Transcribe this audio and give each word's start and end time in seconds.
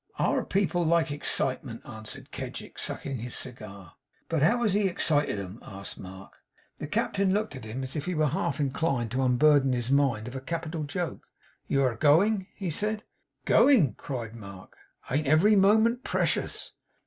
'Our 0.17 0.43
people 0.43 0.83
like 0.83 1.11
ex 1.11 1.29
citement,' 1.29 1.85
answered 1.85 2.31
Kedgick, 2.31 2.79
sucking 2.79 3.17
his 3.17 3.35
cigar. 3.35 3.93
'But 4.29 4.41
how 4.41 4.63
has 4.63 4.73
he 4.73 4.87
excited 4.87 5.37
'em?' 5.37 5.59
asked 5.61 5.99
Mark. 5.99 6.37
The 6.79 6.87
Captain 6.87 7.31
looked 7.35 7.55
at 7.55 7.65
him 7.65 7.83
as 7.83 7.95
if 7.95 8.05
he 8.05 8.15
were 8.15 8.29
half 8.29 8.59
inclined 8.59 9.11
to 9.11 9.21
unburden 9.21 9.73
his 9.73 9.91
mind 9.91 10.27
of 10.27 10.35
a 10.35 10.41
capital 10.41 10.85
joke. 10.85 11.27
'You 11.67 11.83
air 11.83 11.91
a 11.91 11.97
going?' 11.97 12.47
he 12.55 12.71
said. 12.71 13.03
'Going!' 13.45 13.93
cried 13.93 14.33
Mark. 14.33 14.75
'Ain't 15.11 15.27
every 15.27 15.55
moment 15.55 16.03
precious? 16.03 16.71